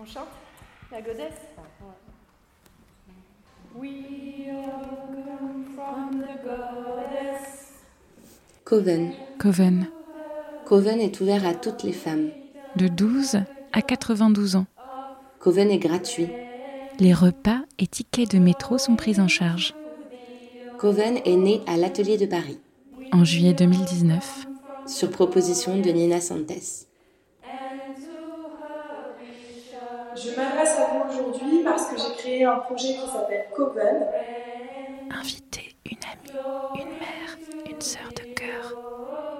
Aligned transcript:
On 0.00 0.06
chante 0.06 0.28
La 0.90 1.02
godesse 1.02 1.32
We 3.76 4.48
all 4.48 4.84
come 5.12 5.64
from 5.74 6.22
the 6.22 6.42
goddess. 6.42 7.72
Coven. 8.64 9.12
Coven, 9.38 9.88
Coven 10.64 11.00
est 11.00 11.20
ouvert 11.20 11.46
à 11.46 11.54
toutes 11.54 11.82
les 11.82 11.92
femmes. 11.92 12.30
de 12.76 12.88
12 12.88 13.40
à 13.72 13.82
92 13.82 14.56
ans. 14.56 14.66
Coven 15.38 15.70
est 15.70 15.78
gratuit. 15.78 16.28
Les 16.98 17.12
repas 17.12 17.60
et 17.78 17.86
tickets 17.86 18.30
de 18.30 18.38
métro 18.38 18.78
sont 18.78 18.96
pris 18.96 19.20
en 19.20 19.28
charge. 19.28 19.74
Coven 20.78 21.18
est 21.24 21.36
né 21.36 21.60
à 21.66 21.76
l'Atelier 21.76 22.16
de 22.16 22.26
Paris, 22.26 22.58
En 23.12 23.24
juillet 23.24 23.52
2019, 23.52 24.46
sur 24.86 25.10
proposition 25.10 25.78
de 25.78 25.90
Nina 25.90 26.20
Santes. 26.20 26.89
Je 30.22 30.36
m'adresse 30.36 30.76
à 30.76 30.90
vous 30.92 31.18
aujourd'hui 31.18 31.62
parce 31.64 31.86
que 31.86 31.96
j'ai 31.96 32.14
créé 32.18 32.44
un 32.44 32.56
projet 32.56 32.94
qui 32.94 33.06
s'appelle 33.10 33.46
Coven. 33.56 34.06
inviter 35.10 35.74
une 35.86 35.96
amie, 36.04 36.38
une 36.74 36.90
mère, 36.98 37.38
une 37.70 37.80
sœur 37.80 38.10
de 38.14 38.34
cœur. 38.34 38.76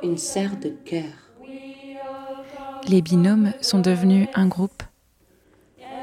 Une 0.02 0.16
sœur 0.16 0.50
de 0.62 0.70
cœur. 0.70 1.12
Les 2.88 3.02
binômes 3.02 3.52
sont 3.60 3.80
devenus 3.80 4.28
un 4.34 4.46
groupe. 4.46 4.82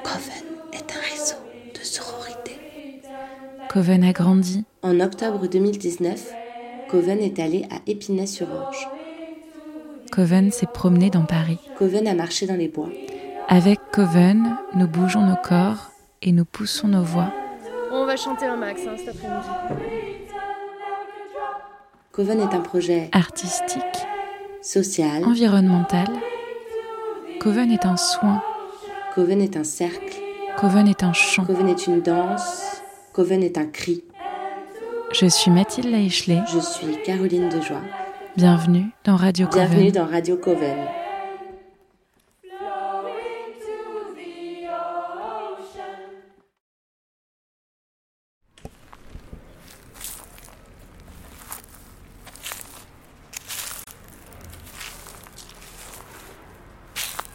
Coven 0.04 0.46
est 0.74 0.92
un 0.96 1.02
réseau 1.12 1.38
de 1.74 1.84
sororité. 1.84 2.60
Coven 3.70 4.04
a 4.04 4.14
grandi. 4.14 4.64
En 4.84 5.00
octobre 5.00 5.48
2019, 5.48 6.34
Coven 6.88 7.20
est 7.20 7.40
allé 7.40 7.66
à 7.72 7.78
Épinay-sur-Orge. 7.88 8.88
Coven 10.12 10.52
s'est 10.52 10.68
promené 10.72 11.10
dans 11.10 11.26
Paris. 11.26 11.58
Coven 11.78 12.08
a 12.08 12.14
marché 12.14 12.46
dans 12.46 12.56
les 12.56 12.68
bois. 12.68 12.90
Avec 13.50 13.80
Coven, 13.98 14.56
nous 14.76 14.88
bougeons 14.88 15.26
nos 15.26 15.36
corps 15.38 15.90
et 16.22 16.32
nous 16.32 16.46
poussons 16.46 16.88
nos 16.88 17.02
voix. 17.02 17.34
On 17.92 18.06
va 18.06 18.16
chanter 18.16 18.46
un 18.46 18.56
max 18.56 18.82
hein, 18.88 18.94
cet 18.96 19.08
après-midi. 19.08 19.48
Coven 22.12 22.40
est 22.42 22.54
un 22.54 22.60
projet 22.60 23.10
Artistique, 23.12 23.82
social. 24.62 25.26
environnemental. 25.26 26.06
Coven 27.40 27.72
est 27.72 27.88
un 27.88 27.98
soin. 27.98 28.44
Coven 29.16 29.42
est 29.42 29.58
un 29.58 29.64
cercle. 29.64 30.22
Coven 30.60 30.88
est 30.88 31.02
un 31.02 31.14
chant. 31.14 31.46
Coven 31.46 31.68
est 31.68 31.88
une 31.88 32.02
danse. 32.02 32.84
Coven 33.14 33.42
est 33.42 33.58
un 33.58 33.66
cri. 33.66 34.04
Je 35.12 35.26
suis 35.26 35.50
Mathilde 35.50 35.90
Laichelet. 35.90 36.44
Je 36.54 36.60
suis 36.60 37.02
Caroline 37.04 37.50
Dejoie. 37.50 37.82
Bienvenue 38.36 38.92
dans 39.06 39.16
Radio 39.16 39.48
Bienvenue 39.52 39.92
Coven. 39.92 40.04
dans 40.06 40.12
Radio 40.12 40.38
Coven. 40.38 40.78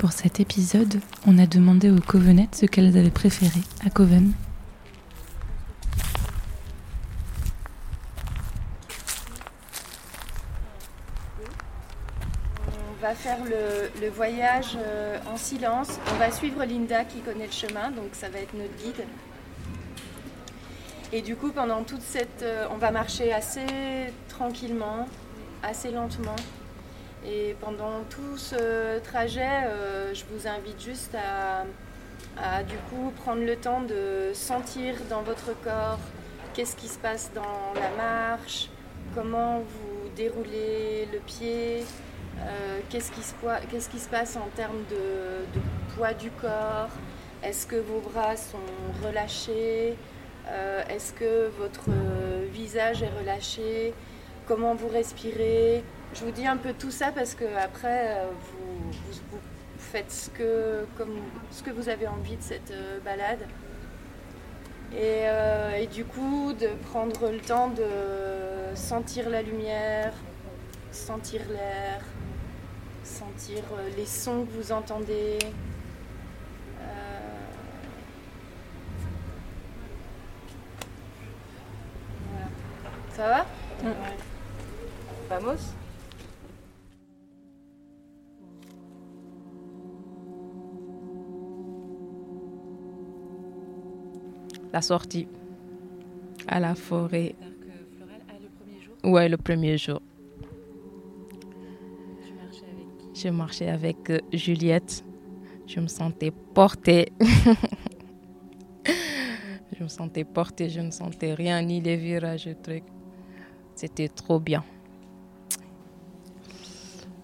Pour 0.02 0.10
cet 0.10 0.40
épisode, 0.40 1.00
on 1.28 1.38
a 1.38 1.46
demandé 1.46 1.88
aux 1.88 2.00
Covenettes 2.00 2.56
ce 2.56 2.66
qu'elles 2.66 2.98
avaient 2.98 3.08
préféré 3.08 3.60
à 3.86 3.88
Coven. 3.88 4.32
On 12.66 13.00
va 13.00 13.14
faire 13.14 13.38
le, 13.44 14.08
voyage 14.08 14.76
euh, 14.76 15.18
en 15.32 15.36
silence. 15.36 16.00
On 16.12 16.18
va 16.18 16.32
suivre 16.32 16.64
Linda 16.64 17.04
qui 17.04 17.20
connaît 17.20 17.46
le 17.46 17.52
chemin, 17.52 17.92
donc 17.92 18.08
ça 18.10 18.28
va 18.28 18.40
être 18.40 18.54
notre 18.54 18.74
guide. 18.82 19.06
Et 21.12 21.22
du 21.22 21.36
coup, 21.36 21.52
pendant 21.52 21.84
toute 21.84 22.02
cette... 22.02 22.42
euh, 22.42 22.66
on 22.72 22.76
va 22.76 22.90
marcher 22.90 23.32
assez 23.32 23.66
tranquillement, 24.28 25.06
assez 25.62 25.92
lentement. 25.92 26.34
Et 27.24 27.54
pendant 27.60 28.02
tout 28.10 28.36
ce 28.36 28.98
trajet, 29.00 29.64
euh, 29.66 30.12
je 30.12 30.24
vous 30.30 30.48
invite 30.48 30.80
juste 30.82 31.14
à, 31.14 31.64
du 32.64 32.76
coup 32.88 33.12
prendre 33.22 33.44
le 33.44 33.56
temps 33.56 33.82
de 33.82 34.30
sentir 34.32 34.94
dans 35.10 35.22
votre 35.22 35.52
corps 35.62 35.98
qu'est-ce 36.54 36.76
qui 36.76 36.88
se 36.88 36.98
passe 36.98 37.30
dans 37.34 37.74
la 37.74 37.90
marche, 37.90 38.68
comment 39.14 39.58
vous 39.58 40.08
déroulez 40.16 41.08
le 41.12 41.18
pied, 41.20 41.84
euh, 42.40 42.80
qu'est-ce 42.90 43.12
qui, 43.12 43.22
se 43.22 43.34
qui 43.90 43.98
se 43.98 44.08
passe 44.08 44.36
en 44.36 44.48
termes 44.56 44.82
de, 44.90 45.60
poids 45.94 46.14
du 46.14 46.30
corps. 46.30 46.90
Est-ce 47.42 47.66
que 47.66 47.76
vos 47.76 48.00
bras 48.00 48.36
sont 48.36 48.58
relâchés? 49.04 49.96
Euh, 50.48 50.82
Est-ce 50.88 51.12
que 51.12 51.48
votre 51.58 51.90
visage 52.52 53.02
est 53.02 53.10
relâché? 53.18 53.94
Comment 54.46 54.74
vous 54.74 54.88
respirez? 54.88 55.84
Je 56.14 56.24
vous 56.24 56.30
dis 56.30 56.46
un 56.46 56.58
peu 56.58 56.74
tout 56.74 56.90
ça 56.90 57.10
parce 57.10 57.34
que 57.34 57.44
après 57.56 58.18
euh, 58.18 58.26
vous, 58.30 59.38
faites 59.78 60.10
ce 60.10 60.30
que, 60.30 60.86
comme, 60.96 61.16
ce 61.50 61.62
que 61.62 61.70
vous 61.70 61.88
avez 61.88 62.06
envie 62.06 62.36
de 62.36 62.42
cette 62.42 62.70
euh, 62.70 63.00
balade. 63.00 63.40
Et, 64.92 65.24
euh, 65.24 65.76
et 65.76 65.86
du 65.86 66.04
coup, 66.04 66.52
de 66.52 66.68
prendre 66.90 67.30
le 67.30 67.38
temps 67.38 67.68
de 67.68 68.74
sentir 68.74 69.30
la 69.30 69.40
lumière, 69.40 70.12
sentir 70.90 71.40
l'air, 71.50 72.02
sentir 73.02 73.62
les 73.96 74.06
sons 74.06 74.44
que 74.44 74.52
vous 74.52 74.70
entendez. 74.70 75.38
Ça 83.14 83.28
va? 83.28 83.46
Vamos 85.28 85.81
la 94.72 94.82
sortie 94.82 95.28
à 96.48 96.60
la 96.60 96.74
forêt. 96.74 97.34
Ouais, 99.04 99.28
le 99.28 99.36
premier 99.36 99.78
jour. 99.78 100.00
Je 103.14 103.28
marchais 103.28 103.68
avec 103.68 104.10
euh, 104.10 104.18
Juliette. 104.32 105.04
Je 105.66 105.80
me 105.80 105.86
sentais 105.86 106.32
portée. 106.54 107.12
je 109.76 109.82
me 109.82 109.88
sentais 109.88 110.24
portée, 110.24 110.70
je 110.70 110.80
ne 110.80 110.90
sentais 110.90 111.34
rien, 111.34 111.62
ni 111.62 111.80
les 111.80 111.96
virages, 111.96 112.46
le 112.46 112.54
truc. 112.54 112.84
C'était 113.74 114.08
trop 114.08 114.40
bien. 114.40 114.64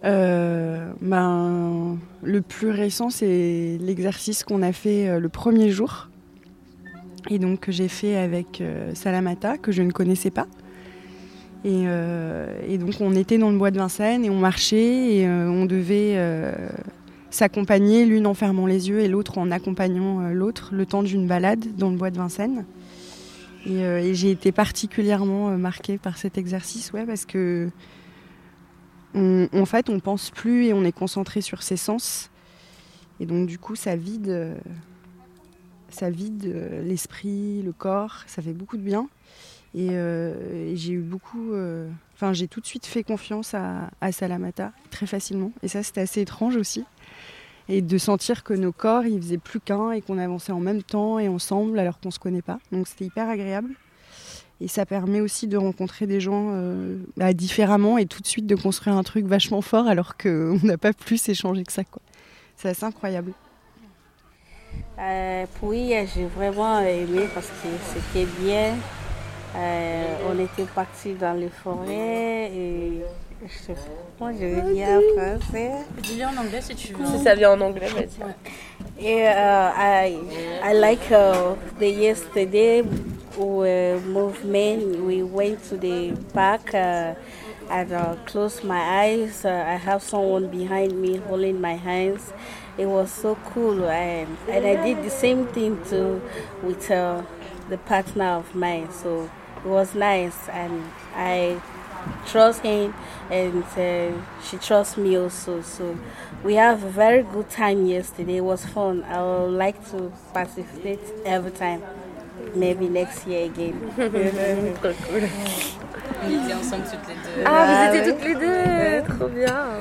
Euh, 0.05 0.93
ben, 1.01 1.99
le 2.23 2.43
plus 2.43 2.71
récent, 2.71 3.11
c'est 3.11 3.79
l'exercice 3.81 4.45
qu'on 4.45 4.63
a 4.63 4.73
fait 4.73 5.09
euh, 5.09 5.19
le 5.19 5.29
premier 5.29 5.71
jour. 5.71 6.09
Et 7.31 7.39
donc 7.39 7.61
que 7.61 7.73
j'ai 7.73 7.89
fait 7.89 8.17
avec 8.17 8.61
euh, 8.61 8.95
Salamata, 8.95 9.59
que 9.59 9.73
je 9.73 9.83
ne 9.83 9.91
connaissais 9.91 10.31
pas. 10.31 10.47
Et, 11.65 11.85
euh, 11.87 12.61
et 12.69 12.79
donc 12.79 12.95
on 13.01 13.15
était 13.15 13.39
dans 13.39 13.51
le 13.51 13.59
bois 13.59 13.71
de 13.71 13.79
Vincennes 13.79 14.25
et 14.25 14.31
on 14.31 14.39
marchait 14.39 15.17
et 15.17 15.27
euh, 15.27 15.51
on 15.51 15.67
devait 15.67 16.17
s'accompagner, 17.31 18.07
l'une 18.07 18.27
en 18.27 18.35
fermant 18.35 18.67
les 18.67 18.89
yeux 18.89 19.01
et 19.01 19.09
l'autre 19.09 19.39
en 19.39 19.51
accompagnant 19.51 20.31
l'autre, 20.31 20.71
le 20.73 20.87
temps 20.87 21.03
d'une 21.03 21.27
balade 21.27 21.77
dans 21.77 21.91
le 21.91 21.97
bois 21.97 22.11
de 22.11 22.17
Vincennes. 22.17 22.65
Et, 23.67 24.15
j'ai 24.15 24.31
été 24.31 24.53
particulièrement 24.53 25.59
marquée 25.59 25.99
par 25.99 26.17
cet 26.17 26.39
exercice, 26.39 26.93
ouais, 26.93 27.05
parce 27.05 27.27
que 27.27 27.69
en 29.15 29.65
fait, 29.67 29.91
on 29.91 29.99
pense 29.99 30.31
plus 30.31 30.67
et 30.67 30.73
on 30.73 30.85
est 30.85 30.93
concentré 30.93 31.41
sur 31.41 31.63
ses 31.63 31.77
sens. 31.77 32.31
Et 33.21 33.27
donc, 33.27 33.49
du 33.49 33.59
coup, 33.59 33.75
ça 33.75 33.97
vide, 33.97 34.57
ça 35.91 36.11
vide 36.11 36.45
euh, 36.47 36.83
l'esprit, 36.83 37.63
le 37.63 37.73
corps. 37.73 38.23
Ça 38.27 38.43
fait 38.43 38.53
beaucoup 38.53 38.77
de 38.77 38.83
bien. 38.83 39.09
Et, 39.75 39.91
euh, 39.91 40.75
j'ai 40.75 40.93
eu 40.93 41.01
beaucoup. 41.01 41.53
euh, 41.53 41.89
Enfin, 42.15 42.33
j'ai 42.33 42.49
tout 42.49 42.61
de 42.61 42.67
suite 42.67 42.85
fait 42.85 43.05
confiance 43.05 43.55
à, 43.55 43.91
Salamata 44.11 44.73
très 44.91 45.07
facilement. 45.07 45.53
Et 45.63 45.69
ça, 45.69 45.85
c'était 45.85 46.01
assez 46.01 46.21
étrange 46.21 46.57
aussi. 46.57 46.85
Et 47.69 47.81
de 47.81 47.99
sentir 47.99 48.43
que 48.43 48.55
nos 48.55 48.73
corps, 48.73 49.05
ils 49.05 49.21
faisaient 49.21 49.39
plus 49.39 49.61
qu'un 49.61 49.93
et 49.93 50.01
qu'on 50.01 50.19
avançait 50.19 50.53
en 50.53 50.59
même 50.59 50.83
temps 50.83 51.21
et 51.21 51.29
ensemble 51.29 51.79
alors 51.79 52.01
qu'on 52.01 52.11
se 52.11 52.19
connaît 52.19 52.43
pas. 52.43 52.59
Donc, 52.73 52.89
c'était 52.89 53.05
hyper 53.05 53.29
agréable. 53.29 53.71
Et 54.61 54.67
ça 54.67 54.85
permet 54.85 55.21
aussi 55.21 55.47
de 55.47 55.57
rencontrer 55.57 56.09
des 56.09 56.21
gens 56.21 56.53
bah, 57.17 57.33
différemment 57.33 57.99
et 57.99 58.07
tout 58.07 58.21
de 58.21 58.27
suite 58.27 58.47
de 58.47 58.57
construire 58.57 58.97
un 58.97 59.05
truc 59.05 59.27
vachement 59.27 59.63
fort 59.63 59.87
alors 59.87 60.17
qu'on 60.17 60.59
n'a 60.65 60.79
pas 60.79 60.93
plus 60.93 61.29
échangé 61.29 61.63
que 61.63 61.73
ça. 61.73 61.83
C'est 62.57 62.71
assez 62.71 62.85
incroyable. 62.85 63.33
Euh, 64.99 65.47
oui, 65.63 65.95
j'ai 66.15 66.27
vraiment 66.27 66.81
aimé 66.81 67.29
parce 67.33 67.47
que 67.47 67.69
c'était 67.95 68.27
bien. 68.41 68.75
Euh, 69.57 70.17
on 70.31 70.39
était 70.39 70.71
partis 70.75 71.15
dans 71.15 71.33
les 71.33 71.49
forêts 71.49 72.51
et 72.55 73.03
Je, 73.47 73.73
moi, 74.19 74.33
je 74.33 74.47
vais 74.47 74.75
dire 74.75 74.89
en 74.89 75.39
français. 75.39 75.71
Dis-le 76.03 76.25
en 76.25 76.37
anglais 76.37 76.61
si 76.61 76.75
tu 76.75 76.93
veux. 76.93 77.07
Si 77.07 77.23
ça 77.23 77.37
vient 77.37 77.53
en 77.53 77.61
anglais, 77.61 77.87
vas-y. 77.87 78.19
Yeah, 79.01 79.31
uh, 79.31 79.73
I 79.77 80.19
I 80.65 80.73
like 80.75 81.09
uh, 81.13 81.55
the 81.79 81.87
yesterday 81.89 82.81
uh, 82.81 84.01
movement. 84.05 85.07
We 85.07 85.23
went 85.23 85.63
to 85.69 85.77
the 85.77 86.17
park 86.35 86.75
uh, 86.75 87.15
and 87.71 87.93
uh, 87.93 88.17
closed 88.27 88.65
my 88.65 88.81
eyes. 89.05 89.45
Uh, 89.45 89.51
I 89.51 89.77
have 89.77 90.03
someone 90.03 90.49
behind 90.49 91.01
me 91.01 91.19
holding 91.29 91.61
my 91.61 91.77
hands. 91.77 92.33
It 92.79 92.87
was 92.87 93.11
so 93.11 93.35
cool, 93.53 93.85
and 93.89 94.37
and 94.49 94.65
I 94.65 94.77
did 94.85 95.05
the 95.05 95.11
same 95.11 95.47
thing 95.49 95.83
too 95.85 96.23
with 96.63 96.91
uh, 96.91 97.23
the 97.69 97.79
partner 97.79 98.31
of 98.39 98.55
mine. 98.55 98.93
So 98.93 99.29
it 99.65 99.69
was 99.69 99.95
nice, 99.95 100.49
and 100.49 100.85
I 101.15 101.61
trust 102.27 102.63
him 102.63 102.95
and 103.31 103.65
uh, 103.77 104.13
she 104.43 104.57
trusts 104.57 104.97
me 104.97 105.17
also 105.17 105.61
so 105.63 105.99
we 106.45 106.55
have 106.55 106.83
a 106.85 106.91
very 106.91 107.23
good 107.23 107.51
time 107.51 107.87
yesterday 107.87 108.37
it 108.37 108.45
was 108.45 108.65
fun 108.65 109.03
i 109.05 109.21
would 109.21 109.51
like 109.51 109.79
to 109.91 110.13
participate 110.33 111.01
every 111.25 111.51
time 111.51 111.83
maybe 112.55 112.89
next 112.89 113.27
year 113.27 113.47
again 113.47 113.79
Trop 114.81 114.95
cool. 115.09 115.29
On 116.21 116.31
était 116.31 116.55
ensemble 116.55 116.85
toutes 116.91 117.09
les 117.09 117.15
deux. 117.15 117.45
Ah, 117.47 117.91
vous 117.91 117.97
étiez 117.97 118.11
ouais. 118.11 118.13
toutes 118.13 118.25
les 118.25 118.35
deux 118.35 119.15
Trop 119.19 119.29
bien 119.29 119.79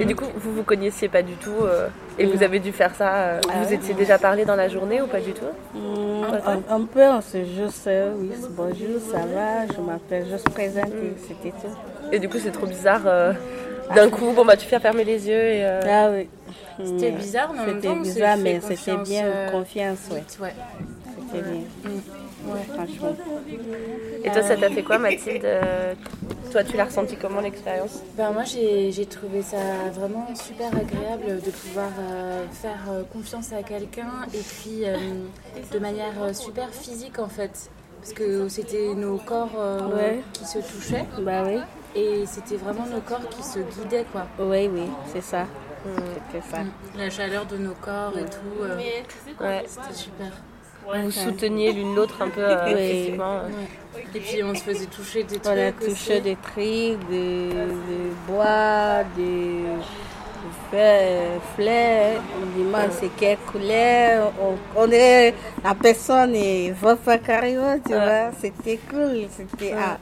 Et 0.00 0.04
du 0.04 0.14
coup, 0.14 0.26
vous 0.36 0.52
vous 0.54 0.62
connaissiez 0.62 1.08
pas 1.08 1.22
du 1.22 1.34
tout 1.34 1.50
euh, 1.62 1.88
et 2.18 2.26
vous 2.26 2.42
avez 2.42 2.60
dû 2.60 2.70
faire 2.72 2.94
ça. 2.94 3.14
euh, 3.14 3.40
Ah 3.48 3.62
vous 3.62 3.68
ouais. 3.68 3.74
étiez 3.74 3.94
déjà 3.94 4.18
parlé 4.18 4.44
dans 4.44 4.54
la 4.56 4.68
journée 4.68 5.02
ou 5.02 5.06
pas 5.08 5.20
du 5.20 5.32
tout? 5.32 5.44
Mm, 5.74 6.24
un, 6.68 6.74
un 6.76 6.84
peu 6.84 7.02
on 7.02 7.20
se 7.20 7.44
juste 7.44 7.86
euh, 7.88 8.12
oui 8.16 8.30
bonjour 8.50 9.00
ça 9.00 9.18
va 9.26 9.66
je 9.66 9.80
m'appelle 9.80 10.26
juste 10.30 10.48
présenter 10.50 11.14
c'était 11.26 11.50
tout 11.50 11.74
Et 12.12 12.18
du 12.20 12.28
coup, 12.28 12.38
c'est 12.38 12.52
trop 12.52 12.66
bizarre. 12.66 13.02
euh, 13.06 13.32
D'un 13.94 14.08
coup, 14.08 14.32
bon 14.32 14.44
bah 14.44 14.56
tu 14.56 14.66
fais 14.66 14.78
fermer 14.80 15.04
les 15.04 15.28
yeux 15.28 15.34
et. 15.56 15.64
euh, 15.64 15.80
ah 15.84 16.10
oui 16.12 16.28
C'était 16.84 17.10
bizarre, 17.10 17.50
mais 17.54 17.72
c'était 17.74 17.94
bizarre 17.94 18.36
mais 18.38 18.60
c'était 18.60 18.96
bien 18.96 19.24
euh, 19.26 19.50
confiance 19.50 19.98
ouais 20.10 20.24
Ouais. 20.40 20.54
c'était 21.30 21.42
bien 21.42 21.60
franchement 22.72 23.16
Et 24.24 24.30
toi, 24.30 24.42
ça 24.42 24.56
t'a 24.56 24.70
fait 24.70 24.82
quoi, 24.82 24.98
Mathilde 24.98 25.44
euh, 25.44 25.94
Toi, 26.52 26.64
tu 26.64 26.76
l'as 26.76 26.84
ressenti 26.84 27.16
comment 27.16 27.40
l'expérience? 27.40 28.00
Ben, 28.16 28.32
moi, 28.32 28.44
j'ai 28.44 29.06
trouvé 29.06 29.42
ça 29.42 29.56
vraiment 29.92 30.26
super 30.34 30.68
agréable 30.76 31.40
de 31.44 31.50
pouvoir 31.50 31.90
euh, 32.00 32.44
faire 32.52 32.80
euh, 32.90 33.02
confiance 33.12 33.52
à 33.52 33.62
quelqu'un 33.62 34.26
et 34.32 34.38
puis 34.38 34.84
euh, 34.84 34.96
de 35.72 35.78
manière 35.78 36.34
super 36.34 36.68
physique 36.70 37.18
en 37.18 37.28
fait. 37.28 37.70
Parce 38.00 38.12
que 38.12 38.48
c'était 38.48 38.94
nos 38.94 39.16
corps 39.16 39.52
euh, 39.56 39.88
Ouais. 39.96 40.20
qui 40.34 40.44
se 40.44 40.58
touchaient 40.58 41.06
bah 41.20 41.42
oui 41.46 41.58
et 41.96 42.26
c'était 42.26 42.56
vraiment 42.56 42.84
nos 42.86 43.00
corps 43.00 43.26
qui 43.30 43.42
se 43.42 43.60
guidaient 43.60 44.04
quoi. 44.12 44.26
oui 44.38 44.68
oui 44.70 44.82
c'est 45.06 45.22
ça 45.22 45.46
c'était 45.84 46.44
ça 46.50 46.58
La 46.98 47.08
chaleur 47.08 47.46
de 47.46 47.56
nos 47.56 47.72
corps 47.74 48.12
et 48.18 48.24
tout, 48.24 48.62
euh, 48.62 48.76
Ouais. 49.40 49.64
c'était 49.66 49.94
super. 49.94 50.32
Vous 50.86 51.02
vous 51.04 51.10
souteniez 51.10 51.72
l'une 51.72 51.94
l'autre 51.94 52.20
un 52.22 52.28
peu 52.28 52.40
euh, 52.42 52.74
Oui. 52.74 52.90
physiquement. 52.90 53.36
euh. 53.38 53.48
Ouais. 53.48 54.04
Et 54.14 54.20
puis 54.20 54.42
on 54.44 54.54
se 54.54 54.62
faisait 54.62 54.86
toucher 54.86 55.24
des 55.24 55.38
On 55.46 55.50
a 55.50 55.72
trucs 55.72 55.88
touché 55.90 56.12
aussi. 56.14 56.20
des 56.22 56.36
trucs, 56.36 57.08
de, 57.10 57.50
de 57.50 58.14
bois, 58.28 59.02
de 59.16 59.78
fleurs. 61.56 62.22
On 62.40 62.58
demande 62.58 62.90
c'est 62.92 63.08
quelle 63.16 63.38
couleur. 63.38 64.32
On, 64.40 64.56
on 64.80 64.90
est 64.90 65.34
la 65.64 65.74
personne 65.74 66.34
et 66.34 66.70
va 66.72 66.96
pas 66.96 67.18
carrément, 67.18 67.78
tu 67.84 67.92
vois. 67.92 68.30
C'était 68.40 68.78
cool. 68.90 69.26
C'était 69.30 69.74
ah, 69.76 69.98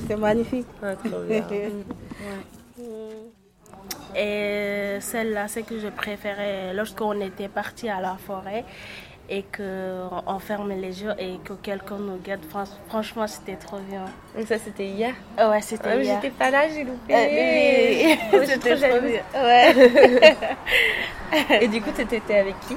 c'était 0.00 0.16
magnifique. 0.16 0.66
Ouais, 0.82 0.96
trop 0.96 1.20
bien. 1.28 1.44
Et 4.16 4.96
celle-là, 5.00 5.46
c'est 5.46 5.62
que 5.62 5.78
je 5.78 5.86
préférais 5.88 6.74
lorsqu'on 6.74 7.20
était 7.20 7.48
parti 7.48 7.88
à 7.88 8.00
la 8.00 8.16
forêt 8.26 8.64
et 9.30 9.44
qu'on 9.56 10.22
on 10.26 10.38
ferme 10.40 10.70
les 10.70 11.02
yeux 11.02 11.12
et 11.18 11.38
que 11.44 11.52
quelqu'un 11.54 11.96
nous 11.98 12.16
guide. 12.16 12.40
Fran- 12.50 12.64
Franchement, 12.88 13.26
c'était 13.26 13.54
trop 13.56 13.78
bien. 13.78 14.04
Donc 14.36 14.46
ça, 14.48 14.58
c'était 14.58 14.86
hier? 14.86 15.14
Ouais, 15.38 15.60
c'était 15.62 15.88
Ah 15.88 15.96
hier. 15.96 16.20
J'étais 16.20 16.34
pas 16.34 16.50
là, 16.50 16.68
j'ai 16.68 16.84
loupé. 16.84 17.14
Euh, 17.14 17.90
oui. 18.02 18.18
trop 18.32 18.44
C'était 18.44 18.76
trop 18.88 19.00
bien. 19.00 19.22
Ouais. 19.34 20.36
Et 21.62 21.68
du 21.68 21.80
coup, 21.80 21.90
t'étais 21.92 22.38
avec 22.38 22.58
qui? 22.66 22.76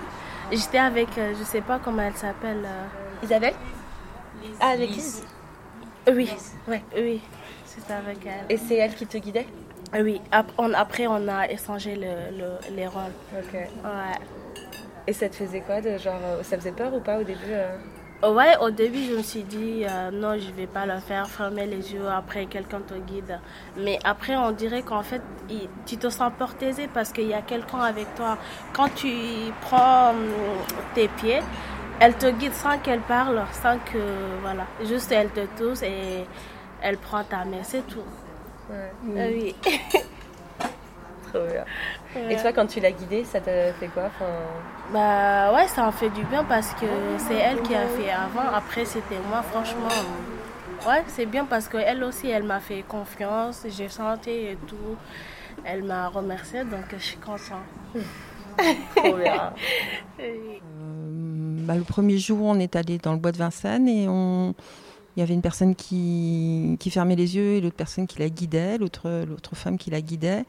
J'étais 0.51 0.77
avec, 0.77 1.17
euh, 1.17 1.33
je 1.37 1.43
sais 1.43 1.61
pas 1.61 1.79
comment 1.83 2.03
elle 2.03 2.15
s'appelle. 2.15 2.63
euh, 2.65 3.23
Isabelle 3.25 3.55
Ah, 4.59 4.69
avec 4.69 4.89
Lise. 4.89 5.23
Oui, 6.07 6.29
ouais, 6.67 6.83
oui, 6.97 7.21
c'était 7.65 7.93
avec 7.93 8.17
elle. 8.25 8.45
Et 8.49 8.57
c'est 8.57 8.75
elle 8.75 8.93
qui 8.93 9.07
te 9.07 9.17
guidait? 9.17 9.47
Oui, 9.93 10.19
après 10.31 11.07
on 11.07 11.27
a 11.29 11.49
échangé 11.49 11.95
le, 11.95 12.37
le- 12.37 12.75
les 12.75 12.87
rôles. 12.87 13.13
Ok. 13.37 13.53
Ouais. 13.53 14.19
Et 15.07 15.13
ça 15.13 15.27
te 15.29 15.35
faisait 15.35 15.61
quoi 15.61 15.81
de 15.81 15.97
genre 15.97 16.19
euh, 16.23 16.43
ça 16.43 16.57
faisait 16.57 16.71
peur 16.71 16.93
ou 16.93 16.99
pas 16.99 17.17
au 17.19 17.23
début 17.23 17.39
euh? 17.49 17.75
Ouais, 18.25 18.55
au 18.61 18.69
début, 18.71 19.03
je 19.03 19.17
me 19.17 19.21
suis 19.21 19.43
dit, 19.43 19.83
euh, 19.85 20.09
non, 20.09 20.37
je 20.39 20.49
vais 20.51 20.65
pas 20.65 20.85
le 20.85 20.97
faire, 21.01 21.27
fermer 21.27 21.65
les 21.65 21.91
yeux, 21.93 22.07
après 22.07 22.45
quelqu'un 22.45 22.79
te 22.79 22.93
guide. 22.93 23.37
Mais 23.75 23.99
après, 24.05 24.37
on 24.37 24.51
dirait 24.51 24.81
qu'en 24.81 25.03
fait, 25.03 25.21
il- 25.49 25.67
tu 25.85 25.97
te 25.97 26.07
sens 26.07 26.31
porté 26.39 26.71
parce 26.93 27.11
qu'il 27.11 27.27
y 27.27 27.33
a 27.33 27.41
quelqu'un 27.41 27.79
avec 27.79 28.15
toi. 28.15 28.37
Quand 28.71 28.87
tu 28.95 29.11
prends 29.59 30.11
hum, 30.11 30.29
tes 30.95 31.09
pieds, 31.09 31.41
elle 31.99 32.13
te 32.15 32.27
guide 32.27 32.53
sans 32.53 32.77
qu'elle 32.79 33.01
parle, 33.01 33.43
sans 33.61 33.77
que, 33.79 33.99
voilà, 34.41 34.67
juste 34.85 35.11
elle 35.11 35.29
te 35.31 35.45
touche 35.57 35.81
et 35.83 36.25
elle 36.81 36.97
prend 36.97 37.25
ta 37.25 37.43
main, 37.43 37.61
c'est 37.63 37.85
tout. 37.87 38.07
Ouais. 38.69 38.91
Ah 39.17 39.27
oui. 39.27 39.53
Trop 41.33 41.45
bien. 41.47 41.65
Et 42.29 42.35
toi, 42.37 42.53
quand 42.53 42.67
tu 42.67 42.79
l'as 42.79 42.91
guidée, 42.91 43.23
ça 43.23 43.39
t'a 43.39 43.73
fait 43.73 43.87
quoi 43.87 44.03
enfin... 44.07 44.25
Bah 44.93 45.53
ouais, 45.53 45.67
ça 45.67 45.87
en 45.87 45.91
fait 45.91 46.09
du 46.09 46.23
bien 46.25 46.43
parce 46.43 46.73
que 46.75 46.85
c'est 47.17 47.35
elle 47.35 47.61
qui 47.63 47.73
a 47.73 47.87
fait 47.87 48.11
avant. 48.11 48.47
Après, 48.53 48.85
c'était 48.85 49.17
moi, 49.29 49.41
franchement. 49.41 49.87
euh, 49.89 50.89
Ouais, 50.89 51.03
c'est 51.07 51.25
bien 51.25 51.45
parce 51.45 51.67
qu'elle 51.69 52.03
aussi, 52.03 52.29
elle 52.29 52.43
m'a 52.43 52.59
fait 52.59 52.83
confiance. 52.87 53.65
J'ai 53.69 53.87
chanté 53.89 54.51
et 54.51 54.57
tout. 54.67 54.97
Elle 55.63 55.83
m'a 55.83 56.09
remercié, 56.09 56.63
donc 56.65 56.83
je 56.91 56.97
suis 57.03 57.17
contente. 57.17 57.63
Trop 58.95 59.15
bien. 59.15 59.53
Euh, 60.19 60.57
bah, 61.65 61.75
le 61.75 61.83
premier 61.83 62.17
jour, 62.17 62.39
on 62.43 62.59
est 62.59 62.75
allé 62.75 62.97
dans 62.97 63.13
le 63.13 63.17
bois 63.19 63.31
de 63.31 63.37
Vincennes 63.37 63.87
et 63.87 64.07
on... 64.07 64.53
il 65.15 65.19
y 65.21 65.23
avait 65.23 65.33
une 65.33 65.41
personne 65.41 65.73
qui, 65.75 66.75
qui 66.79 66.89
fermait 66.91 67.15
les 67.15 67.35
yeux 67.35 67.53
et 67.55 67.61
l'autre 67.61 67.75
personne 67.77 68.05
qui 68.05 68.19
la 68.19 68.29
guidait, 68.29 68.77
l'autre, 68.77 69.23
l'autre 69.27 69.55
femme 69.55 69.77
qui 69.77 69.89
la 69.89 70.01
guidait. 70.01 70.43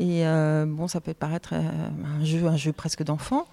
Et 0.00 0.26
euh, 0.26 0.64
bon, 0.66 0.88
ça 0.88 1.02
peut 1.02 1.12
paraître 1.12 1.50
euh, 1.52 1.88
un 2.18 2.24
jeu, 2.24 2.46
un 2.46 2.56
jeu 2.56 2.72
presque 2.72 3.02
d'enfant. 3.02 3.46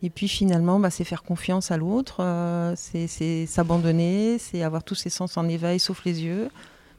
Et 0.00 0.10
puis 0.10 0.28
finalement, 0.28 0.78
bah, 0.78 0.90
c'est 0.90 1.02
faire 1.02 1.24
confiance 1.24 1.72
à 1.72 1.76
l'autre, 1.76 2.22
euh, 2.22 2.72
c'est, 2.76 3.46
s'abandonner, 3.46 4.38
c'est 4.38 4.62
avoir 4.62 4.84
tous 4.84 4.94
ses 4.94 5.10
sens 5.10 5.36
en 5.36 5.48
éveil 5.48 5.80
sauf 5.80 6.04
les 6.04 6.22
yeux, 6.22 6.50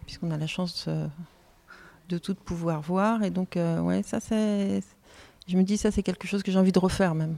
puisqu'on 0.06 0.32
a 0.32 0.38
la 0.38 0.48
chance 0.48 0.86
euh, 0.90 1.08
de 2.10 2.18
tout 2.18 2.36
pouvoir 2.36 2.82
voir. 2.82 3.24
Et 3.24 3.30
donc, 3.30 3.58
ouais, 3.58 4.04
ça 4.04 4.20
c'est. 4.20 4.82
Je 5.48 5.56
me 5.56 5.64
dis, 5.64 5.78
ça 5.78 5.92
c'est 5.92 6.04
quelque 6.04 6.28
chose 6.28 6.44
que 6.44 6.52
j'ai 6.52 6.60
envie 6.60 6.74
de 6.74 6.80
refaire 6.80 7.16
même. 7.16 7.38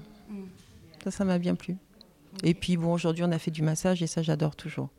Ça, 1.04 1.12
ça 1.12 1.26
m'a 1.26 1.38
bien 1.38 1.54
plu. 1.54 1.78
Et 2.44 2.56
puis 2.56 2.76
bon, 2.76 2.92
aujourd'hui, 2.92 3.24
on 3.24 3.32
a 3.32 3.38
fait 3.38 3.52
du 3.52 3.62
massage 3.62 4.02
et 4.02 4.08
ça, 4.08 4.24
j'adore 4.24 4.56
toujours. 4.56 4.90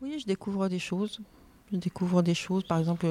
Oui, 0.00 0.18
je 0.20 0.26
découvre 0.26 0.68
des 0.68 0.78
choses. 0.78 1.20
Je 1.72 1.76
découvre 1.76 2.22
des 2.22 2.34
choses, 2.34 2.62
par 2.64 2.78
exemple, 2.78 3.06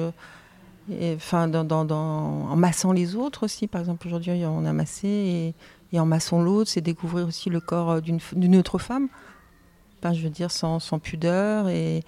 euh, 0.90 1.18
en 1.30 2.56
massant 2.56 2.92
les 2.92 3.14
autres 3.14 3.44
aussi. 3.44 3.66
Par 3.66 3.80
exemple, 3.80 4.06
aujourd'hui, 4.06 4.42
on 4.46 4.64
a 4.64 4.72
massé 4.72 5.54
et, 5.92 6.00
en 6.00 6.06
massant 6.06 6.42
l'autre, 6.42 6.70
c'est 6.70 6.80
découvrir 6.80 7.28
aussi 7.28 7.50
le 7.50 7.60
corps 7.60 8.00
d'une 8.00 8.56
autre 8.56 8.78
femme. 8.78 9.08
Enfin, 9.98 10.14
je 10.14 10.22
veux 10.22 10.30
dire, 10.30 10.50
sans, 10.50 10.80
sans 10.80 10.98
pudeur 10.98 11.68
et, 11.68 12.02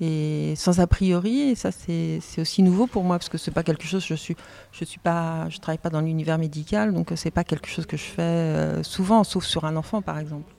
et 0.00 0.54
sans 0.56 0.80
a 0.80 0.86
priori. 0.86 1.40
Et 1.40 1.54
ça, 1.54 1.70
c'est 1.72 2.20
aussi 2.38 2.62
nouveau 2.62 2.86
pour 2.86 3.04
moi 3.04 3.18
parce 3.18 3.28
que 3.28 3.38
c'est 3.38 3.50
pas 3.50 3.62
quelque 3.62 3.84
chose. 3.84 4.04
Je 4.04 4.14
suis, 4.14 4.36
je 4.72 4.84
suis 4.84 4.98
pas, 4.98 5.48
je 5.48 5.58
travaille 5.58 5.78
pas 5.78 5.90
dans 5.90 6.00
l'univers 6.00 6.38
médical, 6.38 6.92
donc 6.92 7.12
euh, 7.12 7.16
c'est 7.16 7.30
pas 7.30 7.44
quelque 7.44 7.68
chose 7.68 7.86
que 7.86 7.96
je 7.96 8.04
fais 8.04 8.22
euh, 8.22 8.82
souvent, 8.82 9.24
sauf 9.24 9.44
sur 9.44 9.64
un 9.64 9.76
enfant, 9.76 10.02
par 10.02 10.18
exemple. 10.18 10.52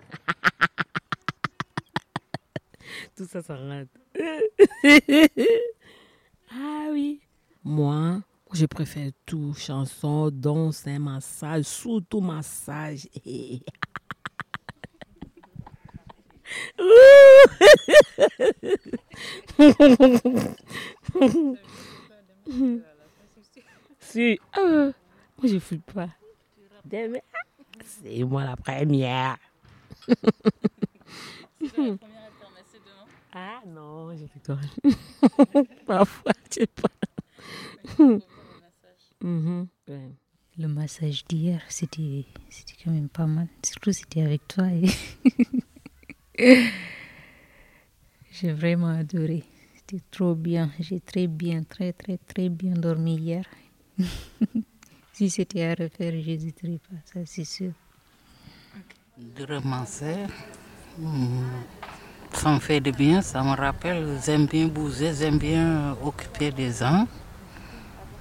Tout 3.16 3.26
ça, 3.26 3.40
rate. 3.48 3.88
ah 6.50 6.88
oui. 6.92 7.20
Moi, 7.64 8.20
je 8.52 8.66
préfère 8.66 9.10
tout. 9.26 9.54
Chanson, 9.54 10.30
danse, 10.32 10.86
un 10.86 10.98
massage, 10.98 11.64
surtout 11.64 12.20
massage. 12.20 13.08
Si, 24.00 24.38
euh, 24.56 24.92
moi 25.36 25.46
je 25.50 25.58
fous 25.58 25.80
pas. 25.94 26.08
Demain, 26.84 27.18
c'est 27.84 28.22
moi 28.24 28.44
la 28.44 28.56
première. 28.56 29.36
Ah 33.30 33.60
non, 33.66 34.16
je 34.16 34.24
rigole. 34.34 35.66
Parfois, 35.86 36.32
je 36.50 36.60
sais 36.60 36.66
pas. 36.66 36.88
Mhm, 39.20 39.68
ouais. 39.88 40.10
Le 40.56 40.66
massage 40.66 41.26
d'hier, 41.26 41.60
c'était 41.68 42.24
quand 42.82 42.90
même 42.90 43.10
pas 43.10 43.26
mal. 43.26 43.48
Surtout 43.64 43.92
c'était 43.92 44.22
avec 44.22 44.48
toi. 44.48 44.64
Et 44.68 44.88
J'ai 48.30 48.52
vraiment 48.52 48.88
adoré. 48.88 49.44
C'était 49.74 50.02
trop 50.10 50.34
bien. 50.34 50.70
J'ai 50.78 51.00
très 51.00 51.26
bien, 51.26 51.62
très, 51.64 51.92
très, 51.92 52.18
très 52.18 52.48
bien 52.48 52.74
dormi 52.74 53.16
hier. 53.16 53.44
si 55.12 55.30
c'était 55.30 55.64
à 55.64 55.74
refaire, 55.74 56.12
je 56.12 56.26
n'hésiterais 56.30 56.78
pas, 56.78 56.96
ça 57.04 57.20
c'est 57.26 57.44
sûr. 57.44 57.72
de 59.16 59.44
ramasser. 59.44 60.26
Hmm, 60.98 61.64
Ça 62.32 62.52
me 62.54 62.60
fait 62.60 62.80
du 62.80 62.92
bien, 62.92 63.22
ça 63.22 63.42
me 63.42 63.54
rappelle, 63.56 64.20
j'aime 64.24 64.46
bien 64.46 64.68
bouger, 64.68 65.14
j'aime 65.14 65.38
bien 65.38 65.96
occuper 66.02 66.50
des 66.52 66.72
gens. 66.72 67.06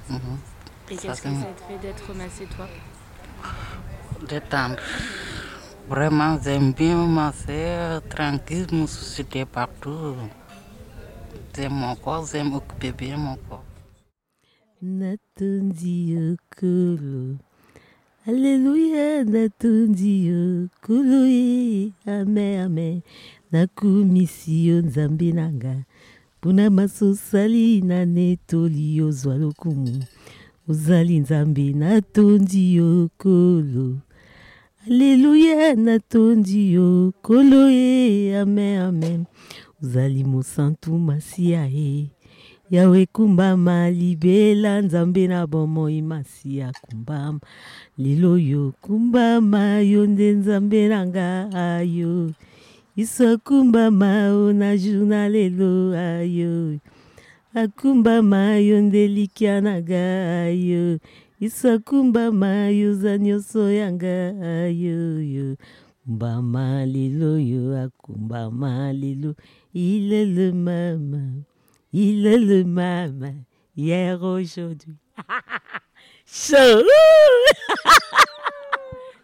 Mhm. 0.10 0.40
Et 0.90 0.98
qu'est-ce 0.98 1.22
que 1.22 1.34
ça 1.34 1.54
te 1.54 1.62
fait 1.62 1.78
d'être 1.80 2.14
massé, 2.14 2.46
toi? 2.48 2.68
Détendre. 4.28 4.82
Vraiment, 5.90 6.38
j'aime 6.44 6.74
bien 6.74 7.06
masser, 7.08 8.00
tranquille, 8.10 8.68
me 8.74 8.86
susciter 8.88 9.46
partout. 9.46 10.16
J'aime 11.56 11.74
mon 11.74 11.96
corps, 11.96 12.26
j'aime 12.30 12.54
occuper 12.54 12.92
bien 12.92 13.16
mon 13.16 13.38
corps. 13.48 13.64
Natondi 14.82 16.18
okolo. 16.34 17.38
Alléluia, 18.28 19.24
natondi 19.24 20.30
okolo 20.30 21.26
ye. 21.26 21.94
Amen, 22.06 22.66
amen. 22.66 23.02
Nakumisi 23.52 24.68
yo 24.68 24.82
nzambe 24.82 25.32
nanga. 25.32 25.86
Mpona 26.38 26.70
masosali 26.70 27.82
na 27.82 28.06
netoli 28.06 29.02
ozwa 29.02 29.38
lokumu. 29.38 30.04
Ozali 30.70 31.20
nzambe 31.20 31.74
natondi 31.74 32.76
yo 32.76 33.10
kolo. 33.18 33.98
Alléluia, 34.88 35.76
natondi 35.76 36.72
yo 36.72 37.12
kolo 37.22 37.68
ye. 37.68 38.40
Amen, 38.40 38.80
amen. 38.80 39.26
Ozali 39.84 40.24
mosantu 40.24 40.96
masia 40.98 41.68
ye. 41.68 42.10
yawe 42.72 43.06
kumbama 43.06 43.92
libela 43.92 44.82
nzambe 44.82 45.28
na 45.28 45.48
bomoi 45.48 46.02
masiya 46.02 46.72
kumbama 46.82 47.40
lelo 47.98 48.38
yo 48.38 48.74
kumbama 48.82 49.80
yo 49.80 50.06
nde 50.08 50.32
nzambe 50.32 50.88
na 50.88 51.08
nga 51.08 51.28
ayo 51.54 52.32
iso 52.96 53.38
kumbama 53.38 54.36
o 54.36 54.54
na 54.54 54.78
juna 54.78 55.30
lelo 55.30 55.96
ayo 55.96 56.80
akumbama 57.56 58.60
yo 58.60 58.82
nde 58.82 59.08
likya 59.08 59.62
na 59.62 59.80
nga 59.82 60.06
ayo 60.44 61.00
iso 61.40 61.80
kumbama 61.80 62.70
yo 62.70 62.94
za 62.94 63.18
nyonso 63.18 63.72
yanga 63.72 64.34
ayo 64.42 65.22
yo 65.22 65.58
kumbama 66.04 66.86
lelo 66.86 67.40
yo 67.40 67.78
akumbama 67.84 68.94
lelo 68.94 69.36
ilele 69.74 70.52
mama 70.52 71.24
il 71.94 72.28
est 72.28 72.38
le 72.38 72.64
même 72.64 73.44
hier, 73.76 74.22
aujourd'hui. 74.22 74.98
Chaud 76.26 76.84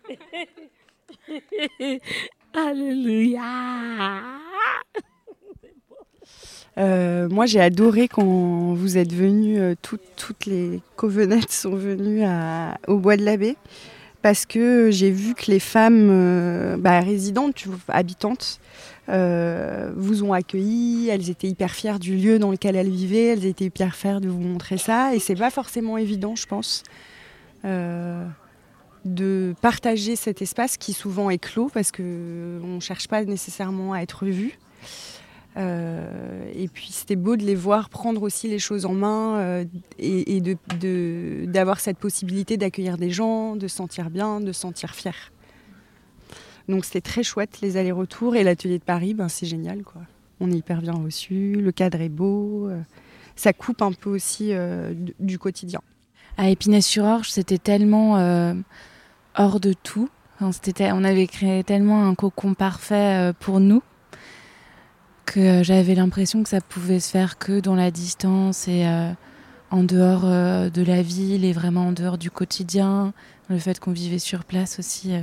Alléluia 2.54 4.33
Euh, 6.78 7.30
moi, 7.30 7.46
j'ai 7.46 7.62
adoré 7.62 8.08
quand 8.08 8.74
vous 8.74 8.98
êtes 8.98 9.14
venus, 9.14 9.58
euh, 9.60 9.76
toutes, 9.82 10.46
les 10.46 10.82
covenettes 10.96 11.52
sont 11.52 11.76
venues 11.76 12.24
au 12.88 12.98
Bois 12.98 13.18
de 13.18 13.24
l'Abbé, 13.24 13.56
parce 14.22 14.46
que 14.46 14.90
j'ai 14.90 15.12
vu 15.12 15.36
que 15.36 15.52
les 15.52 15.60
femmes 15.60 16.10
euh, 16.10 16.78
bah, 16.78 17.00
résidentes, 17.02 17.66
habitantes, 17.88 18.60
vous 19.08 20.24
ont 20.24 20.34
accueilli, 20.34 21.10
elles 21.10 21.30
étaient 21.30 21.48
hyper 21.48 21.72
fières 21.72 22.00
du 22.00 22.16
lieu 22.16 22.40
dans 22.40 22.52
lequel 22.52 22.76
elles 22.76 22.90
vivaient, 22.90 23.28
elles 23.28 23.46
étaient 23.46 23.66
hyper 23.66 23.96
fières 23.96 24.22
de 24.22 24.30
vous 24.30 24.40
montrer 24.40 24.78
ça, 24.78 25.14
et 25.14 25.20
c'est 25.20 25.36
pas 25.36 25.52
forcément 25.52 25.98
évident, 25.98 26.36
je 26.36 26.48
pense, 26.48 26.84
de 27.66 29.54
partager 29.62 30.16
cet 30.16 30.42
espace 30.42 30.78
qui 30.78 30.94
souvent 30.94 31.30
est 31.30 31.38
clos, 31.38 31.70
parce 31.74 31.92
qu'on 31.92 32.04
ne 32.04 32.80
cherche 32.80 33.10
pas 33.10 33.26
nécessairement 33.26 33.92
à 33.92 34.00
être 34.00 34.26
vu. 34.26 34.58
Euh, 35.56 36.52
et 36.56 36.68
puis 36.68 36.90
c'était 36.92 37.16
beau 37.16 37.36
de 37.36 37.44
les 37.44 37.56
voir 37.56 37.90
prendre 37.90 38.24
aussi 38.24 38.48
les 38.48 38.58
choses 38.58 38.86
en 38.86 38.94
main 38.94 39.38
euh, 39.38 39.66
et, 40.00 40.42
d'avoir 41.48 41.80
cette 41.80 41.98
possibilité 41.98 42.58
d'accueillir 42.58 42.98
des 42.98 43.12
gens, 43.12 43.56
de 43.56 43.68
se 43.68 43.76
sentir 43.76 44.10
bien, 44.10 44.42
de 44.42 44.52
se 44.52 44.62
sentir 44.62 44.96
fier. 44.96 45.32
Donc 46.70 46.86
c'était 46.86 47.02
très 47.02 47.24
chouette 47.24 47.60
les 47.62 47.78
allers-retours 47.78 48.36
et 48.36 48.44
l'atelier 48.44 48.80
de 48.80 48.84
Paris, 48.84 49.14
ben, 49.14 49.30
c'est 49.30 49.46
génial 49.46 49.84
quoi. 49.84 50.02
On 50.40 50.52
est 50.52 50.56
hyper 50.56 50.82
bien 50.82 50.94
reçus, 50.94 51.54
le 51.54 51.72
cadre 51.72 52.02
est 52.02 52.10
beau, 52.10 52.68
euh, 52.70 52.82
ça 53.36 53.54
coupe 53.54 53.82
un 53.82 53.92
peu 53.92 54.10
aussi 54.10 54.54
du, 55.20 55.40
quotidien. 55.40 55.82
À 56.38 56.50
Épinay-sur-Orge, 56.50 57.30
c'était 57.30 57.58
tellement 57.58 58.16
hors 59.36 59.60
de 59.60 59.74
tout. 59.74 60.10
On 60.40 61.04
avait 61.04 61.28
créé 61.28 61.64
tellement 61.64 62.08
un 62.08 62.16
cocon 62.16 62.54
parfait 62.54 63.32
pour 63.40 63.60
nous 63.60 63.82
que 65.26 65.40
euh, 65.40 65.64
j'avais 65.64 65.96
l'impression 65.96 66.44
que 66.44 66.50
ça 66.50 66.62
pouvait 66.62 67.00
se 67.00 67.10
faire 67.10 67.38
que 67.38 67.60
dans 67.60 67.76
la 67.76 67.92
distance 67.92 68.68
et 68.68 68.86
euh, 68.86 69.12
en 69.72 69.84
dehors 69.84 70.24
euh, 70.26 70.70
de 70.70 70.84
la 70.84 71.02
ville 71.02 71.46
et 71.46 71.54
vraiment 71.54 71.88
en 71.88 71.92
dehors 71.92 72.18
du 72.18 72.32
quotidien. 72.32 73.14
Le 73.50 73.58
fait 73.58 73.80
qu'on 73.80 73.92
vivait 73.92 74.20
sur 74.20 74.46
place 74.46 74.80
aussi, 74.80 75.14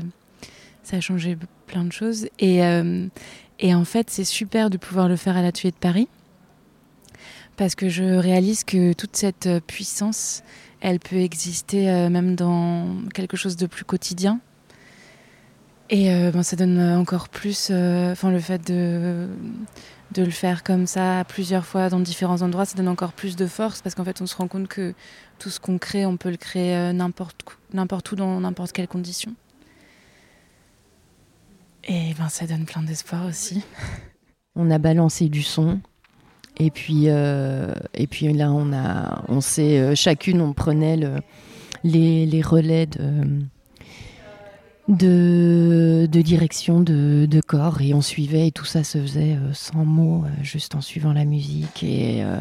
ça 0.83 0.99
a 0.99 1.01
changé 1.01 1.39
plein 1.67 1.85
de 1.85 1.93
choses. 1.93 2.29
Et, 2.39 2.63
en 2.63 3.85
fait, 3.85 4.11
c'est 4.11 4.25
super 4.25 4.69
de 4.69 4.77
pouvoir 4.77 5.09
le 5.09 5.17
faire 5.17 5.39
à 5.39 5.43
l'atelier 5.43 5.71
de 5.71 5.77
Paris 5.77 6.09
parce 7.57 7.75
que 7.75 7.89
je 7.89 8.05
réalise 8.05 8.63
que 8.65 8.93
toute 8.93 9.17
cette 9.17 9.49
puissance, 9.67 10.43
elle 10.81 11.01
peut 11.01 11.17
exister 11.17 11.87
même 12.11 12.37
dans 12.37 12.95
quelque 13.15 13.39
chose 13.39 13.57
de 13.57 13.67
plus 13.67 13.85
quotidien. 13.85 14.39
Et 15.93 16.13
euh, 16.15 16.31
ben, 16.31 16.45
ça 16.45 16.55
donne 16.55 16.81
encore 16.81 17.29
plus, 17.29 17.69
euh, 17.71 18.13
enfin 18.13 18.31
le 18.31 18.39
fait 18.39 18.65
de, 18.65 19.29
de 20.15 20.23
le 20.23 20.31
faire 20.31 20.63
comme 20.63 20.87
ça 20.87 21.25
plusieurs 21.27 21.67
fois 21.67 21.89
dans 21.89 21.99
différents 21.99 22.43
endroits, 22.43 22.65
ça 22.65 22.77
donne 22.77 22.87
encore 22.87 23.13
plus 23.13 23.35
de 23.35 23.47
force 23.47 23.83
parce 23.83 23.97
qu'en 23.97 24.05
fait 24.05 24.21
on 24.23 24.27
se 24.27 24.37
rend 24.37 24.47
compte 24.47 24.69
que 24.69 24.95
tout 25.41 25.51
ce 25.51 25.59
qu'on 25.59 25.79
crée, 25.79 26.07
on 26.07 26.17
peut 26.17 26.31
le 26.31 26.37
créer 26.37 26.77
euh, 26.77 26.93
n'importe 26.93 27.43
où, 28.13 28.15
dans 28.15 28.41
n'importe 28.41 28.71
quelle 28.73 28.87
condition. 28.87 29.35
Et 31.89 32.15
ben 32.17 32.29
ça 32.29 32.47
donne 32.47 32.67
plein 32.67 32.83
d'espoir 32.83 33.27
aussi. 33.27 33.65
On 34.55 34.71
a 34.71 34.79
balancé 34.79 35.29
du 35.29 35.43
son. 35.43 35.81
Et 36.59 36.71
puis, 36.71 37.07
et 37.07 38.07
puis 38.07 38.31
là, 38.35 38.53
on, 38.53 38.73
a, 38.75 39.25
on 39.29 39.41
s'est, 39.41 39.97
chacune, 39.97 40.43
on 40.43 40.53
prenait 40.53 40.99
le- 40.99 41.21
les, 41.85 42.27
les 42.27 42.43
relais 42.43 42.85
de, 42.85 43.25
de, 44.91 46.07
direction 46.23 46.81
de, 46.81 47.41
corps 47.47 47.81
et 47.81 47.95
on 47.95 48.01
suivait 48.01 48.49
et 48.49 48.53
tout 48.53 48.65
ça 48.65 48.85
se 48.85 48.99
faisait 48.99 49.37
euh, 49.37 49.53
sans 49.53 49.85
mots, 49.85 50.25
euh, 50.25 50.43
juste 50.43 50.75
en 50.75 50.81
suivant 50.81 51.13
la 51.13 51.25
musique 51.25 51.83
et, 51.83 52.23
euh, 52.23 52.41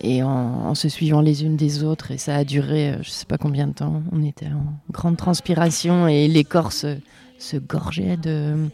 et 0.00 0.22
en, 0.22 0.74
se 0.74 0.88
suivant 0.88 1.20
les 1.20 1.44
unes 1.44 1.56
des 1.56 1.82
autres. 1.82 2.10
Et 2.10 2.18
ça 2.18 2.36
a 2.36 2.44
duré, 2.44 2.96
je 3.02 3.10
sais 3.10 3.26
pas 3.26 3.38
combien 3.38 3.66
de 3.66 3.72
temps. 3.72 4.02
On 4.12 4.22
était 4.22 4.46
en 4.46 4.74
grande 4.90 5.16
transpiration 5.16 6.08
et 6.08 6.28
les 6.28 6.44
corps 6.44 6.72
se, 6.72 6.96
se 7.38 7.56
gorgeaient 7.56 8.16
de, 8.16 8.68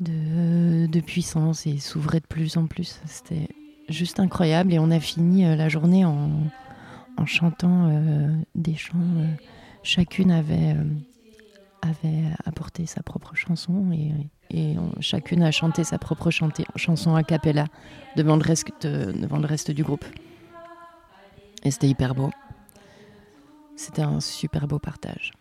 de, 0.00 1.00
puissance 1.00 1.66
et 1.66 1.78
s'ouvraient 1.78 2.20
de 2.20 2.26
plus 2.26 2.56
en 2.56 2.66
plus. 2.66 3.00
C'était 3.06 3.48
juste 3.88 4.20
incroyable 4.20 4.72
et 4.72 4.78
on 4.78 4.90
a 4.90 5.00
fini 5.00 5.44
la 5.44 5.68
journée 5.68 6.04
en, 6.04 6.30
en 7.16 7.26
chantant 7.26 7.90
des 8.54 8.74
chants. 8.74 8.98
chacune 9.82 10.30
avait, 10.30 10.76
avait 11.88 12.24
apporté 12.44 12.86
sa 12.86 13.02
propre 13.02 13.34
chanson 13.34 13.90
et, 13.92 14.76
chacune 15.00 15.42
a 15.42 15.50
chanté 15.50 15.82
sa 15.82 15.98
propre 15.98 16.30
chanson 16.30 17.14
a 17.14 17.22
cappella 17.24 17.66
devant 18.16 18.36
le, 18.36 18.42
reste, 18.42 18.68
devant 18.82 19.38
le 19.38 19.46
reste 19.46 19.70
du 19.72 19.82
groupe. 19.82 20.04
Et 21.64 21.70
c'était 21.70 21.88
hyper 21.88 22.14
beau. 22.14 22.30
C'était 23.74 24.02
un 24.02 24.20
super 24.20 24.68
beau 24.68 24.78
partage. 24.78 25.32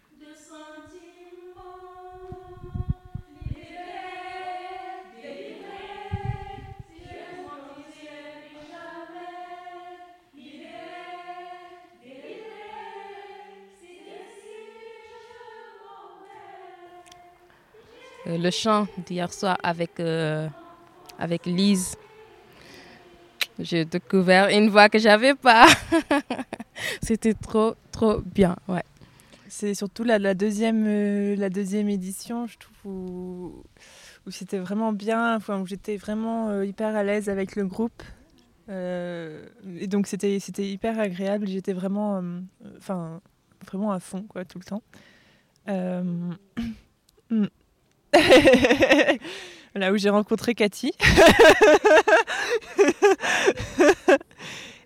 Euh, 18.27 18.37
le 18.37 18.49
chant 18.49 18.87
d'hier 19.05 19.31
soir 19.31 19.57
avec, 19.63 19.99
euh, 19.99 20.47
avec 21.19 21.45
Lise. 21.45 21.95
J'ai 23.59 23.85
découvert 23.85 24.49
une 24.49 24.69
voix 24.69 24.89
que 24.89 24.99
j'avais 24.99 25.35
pas. 25.35 25.67
C'était 27.01 27.33
trop, 27.33 27.75
trop 27.91 28.19
bien. 28.21 28.55
Ouais. 28.67 28.83
C'est 29.47 29.73
surtout 29.73 30.03
la, 30.03 30.33
deuxième, 30.33 30.85
euh, 30.87 31.35
la 31.35 31.49
deuxième 31.49 31.87
édition, 31.87 32.47
je 32.47 32.57
trouve, 32.57 32.75
où, 34.25 34.31
c'était 34.31 34.57
vraiment 34.57 34.91
bien, 34.91 35.39
où 35.47 35.67
j'étais 35.67 35.97
vraiment 35.97 36.61
hyper 36.63 36.95
à 36.95 37.03
l'aise 37.03 37.29
avec 37.29 37.55
le 37.55 37.65
groupe. 37.65 38.03
Et 38.67 39.87
donc 39.87 40.07
c'était 40.07 40.39
hyper 40.57 40.99
agréable. 40.99 41.47
J'étais 41.47 41.73
vraiment, 41.73 42.21
enfin, 42.77 43.21
vraiment 43.65 43.91
à 43.91 43.99
fond, 43.99 44.23
quoi, 44.23 44.43
tout 44.43 44.57
le 44.57 44.65
temps. 44.65 44.81
Euh, 45.69 46.31
Là 49.75 49.91
où 49.91 49.97
j'ai 49.97 50.09
rencontré 50.09 50.55
Cathy. 50.55 50.93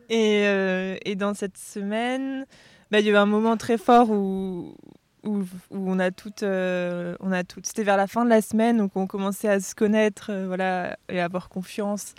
et, 0.09 0.48
euh, 0.48 0.98
et, 1.05 1.15
dans 1.15 1.36
cette 1.36 1.57
semaine, 1.57 2.48
bah, 2.89 3.00
il 3.00 3.05
y 3.05 3.09
a 3.09 3.13
eu 3.13 3.17
un 3.17 3.27
moment 3.27 3.55
très 3.55 3.77
fort 3.77 4.09
où, 4.09 4.75
où, 5.24 5.43
où 5.69 5.91
on 5.91 6.00
a 6.00 6.09
toutes, 6.09 6.41
euh, 6.41 7.15
on 7.19 7.31
a 7.31 7.43
toutes. 7.43 7.67
C'était 7.67 7.83
vers 7.83 7.98
la 7.98 8.07
fin 8.07 8.25
de 8.25 8.29
la 8.29 8.41
semaine, 8.41 8.77
donc 8.77 8.95
on 8.95 9.05
commençait 9.05 9.50
à 9.50 9.59
se 9.59 9.75
connaître, 9.75 10.31
euh, 10.31 10.48
voilà, 10.48 10.98
et 11.07 11.19
à 11.19 11.25
avoir 11.25 11.50
confiance. 11.50 12.15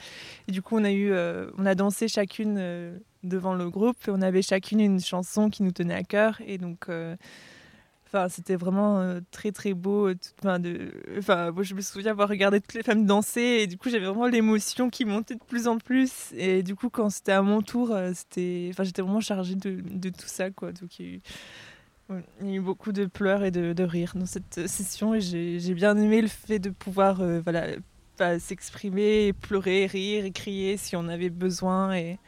Et 0.46 0.52
du 0.52 0.62
coup, 0.62 0.76
on 0.76 0.84
a 0.84 0.92
eu, 0.92 1.12
on 1.58 1.66
a 1.66 1.74
dansé 1.74 2.06
chacune 2.06 3.00
devant 3.24 3.54
le 3.54 3.68
groupe, 3.68 3.96
et 4.06 4.12
on 4.12 4.22
avait 4.22 4.42
chacune 4.42 4.78
une 4.78 5.00
chanson 5.00 5.50
qui 5.50 5.64
nous 5.64 5.72
tenait 5.72 5.94
à 5.94 6.04
cœur, 6.04 6.40
et 6.46 6.58
donc. 6.58 6.86
Enfin, 8.12 8.28
c'était 8.28 8.56
vraiment 8.56 8.98
euh, 8.98 9.20
très 9.30 9.52
très 9.52 9.72
beau. 9.72 10.12
De, 10.12 10.90
enfin, 11.16 11.52
je 11.60 11.74
me 11.76 11.80
souviens 11.80 12.10
avoir 12.10 12.28
regardé 12.28 12.60
toutes 12.60 12.74
les 12.74 12.82
femmes 12.82 13.06
danser 13.06 13.40
et 13.40 13.66
du 13.68 13.78
coup 13.78 13.88
j'avais 13.88 14.06
vraiment 14.06 14.26
l'émotion 14.26 14.90
qui 14.90 15.04
montait 15.04 15.36
de 15.36 15.44
plus 15.44 15.68
en 15.68 15.78
plus. 15.78 16.32
Et 16.36 16.64
du 16.64 16.74
coup, 16.74 16.90
quand 16.90 17.08
c'était 17.10 17.30
à 17.30 17.42
mon 17.42 17.62
tour, 17.62 17.92
euh, 17.92 18.10
c'était, 18.12 18.68
enfin, 18.72 18.82
j'étais 18.82 19.02
vraiment 19.02 19.20
chargée 19.20 19.54
de, 19.54 20.10
tout 20.10 20.26
ça, 20.26 20.50
quoi. 20.50 20.72
Donc 20.72 20.98
il 20.98 21.06
y, 21.06 21.20
a 22.10 22.52
eu, 22.52 22.60
beaucoup 22.60 22.90
de 22.90 23.06
pleurs 23.06 23.44
et 23.44 23.52
de, 23.52 23.82
rires 23.84 24.14
dans 24.16 24.26
cette 24.26 24.66
session 24.66 25.14
et 25.14 25.20
j'ai 25.20 25.74
bien 25.74 25.96
aimé 25.96 26.20
le 26.20 26.26
fait 26.28 26.58
de 26.58 26.70
pouvoir, 26.70 27.20
euh, 27.20 27.40
voilà, 27.40 27.68
s'exprimer, 28.40 29.32
pleurer, 29.34 29.86
rire 29.86 30.24
et 30.24 30.32
crier 30.32 30.76
si 30.76 30.96
on 30.96 31.06
avait 31.06 31.30
besoin 31.30 31.94
et 31.94 32.18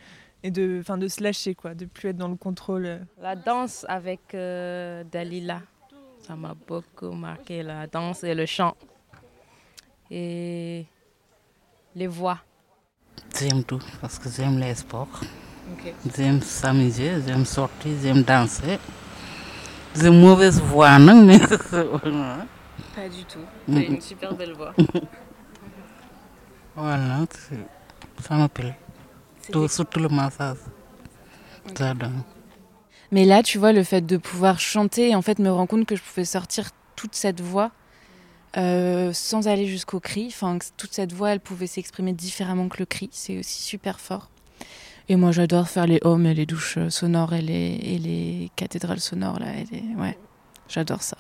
et 0.43 0.51
de, 0.51 0.79
enfin, 0.81 0.99
de 0.99 1.09
se 1.09 1.23
lâcher, 1.23 1.55
quoi, 1.55 1.75
de 1.75 1.85
plus 1.85 2.11
être 2.11 2.17
dans 2.17 2.29
le 2.29 2.37
contrôle. 2.37 3.01
La 3.21 3.37
danse 3.37 3.87
avec 3.89 4.35
euh, 4.35 5.05
Dalila, 5.05 5.63
ça 6.27 6.35
m'a 6.35 6.55
beaucoup 6.67 7.13
marqué, 7.13 7.63
la 7.63 7.87
danse 7.87 8.25
et 8.25 8.35
le 8.35 8.47
chant. 8.47 8.77
Et 10.11 10.85
les 11.95 12.07
voix. 12.07 12.39
J'aime 13.39 13.65
tout, 13.65 13.81
parce 14.01 14.19
que 14.19 14.29
j'aime 14.29 14.59
les 14.59 14.75
sports. 14.75 15.21
Okay. 15.75 15.95
J'aime 16.17 16.41
s'amuser, 16.43 17.23
j'aime 17.27 17.45
sortir, 17.45 17.93
j'aime 18.03 18.23
danser. 18.23 18.79
J'ai 19.95 20.09
une 20.09 20.21
mauvaise 20.21 20.61
voix, 20.61 20.99
non 20.99 21.25
mais... 21.25 21.39
Pas 22.95 23.09
du 23.09 23.25
tout, 23.25 23.39
tu 23.67 23.77
as 23.77 23.81
une 23.81 24.01
super 24.01 24.35
belle 24.35 24.53
voix. 24.53 24.75
voilà, 26.77 27.21
ça 28.21 28.49
plaît. 28.49 28.77
Tout, 29.51 29.69
surtout 29.69 30.01
le 30.01 30.09
massage. 30.09 30.59
Okay. 31.69 31.93
Mais 33.11 33.25
là, 33.25 33.43
tu 33.43 33.59
vois, 33.59 33.73
le 33.73 33.83
fait 33.85 34.01
de 34.01 34.17
pouvoir 34.17 34.59
chanter, 34.59 35.15
en 35.15 35.23
fait, 35.23 35.39
me 35.39 35.51
rend 35.51 35.67
compte 35.67 35.87
que 35.87 35.97
je 35.97 36.03
pouvais 36.03 36.25
sortir 36.25 36.71
toute 36.97 37.15
cette 37.15 37.41
voix 37.41 37.71
euh, 38.57 39.13
sans 39.13 39.49
aller 39.49 39.67
jusqu'au 39.67 40.01
cri. 40.01 40.27
Enfin, 40.29 40.59
toute 40.77 40.93
cette 40.93 41.13
voix, 41.13 41.31
elle 41.31 41.41
pouvait 41.41 41.67
s'exprimer 41.67 42.13
différemment 42.13 42.69
que 42.69 42.79
le 42.79 42.87
cri. 42.87 43.11
C'est 43.13 43.39
aussi 43.39 43.63
super 43.63 44.01
fort. 44.01 44.31
Et 45.09 45.17
moi, 45.17 45.33
j'adore 45.33 45.69
faire 45.69 45.87
les 45.87 46.01
hommes 46.03 46.27
et 46.27 46.35
les 46.35 46.47
douches 46.47 46.79
sonores 46.89 47.35
et 47.35 47.43
les, 47.43 47.79
et 47.83 47.99
les 47.99 48.51
cathédrales 48.57 49.01
sonores. 49.01 49.41
Là, 49.41 49.57
et 49.57 49.67
les... 49.71 49.83
Ouais, 49.97 50.17
j'adore 50.69 51.03
ça. 51.03 51.17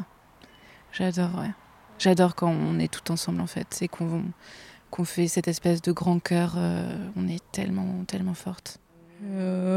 J'adore, 0.92 1.38
ouais. 1.38 1.50
J'adore 1.98 2.34
quand 2.34 2.50
on 2.50 2.78
est 2.78 2.92
tout 2.92 3.12
ensemble, 3.12 3.40
en 3.40 3.46
fait. 3.46 3.66
C'est 3.70 3.88
qu'on 3.88 4.24
qu'on 4.92 5.04
fait 5.06 5.26
cette 5.26 5.48
espèce 5.48 5.80
de 5.80 5.90
grand 5.90 6.18
cœur, 6.18 6.52
euh, 6.58 6.84
on 7.16 7.26
est 7.26 7.42
tellement, 7.50 8.04
tellement 8.06 8.34
forte. 8.34 8.78
Euh... 9.24 9.72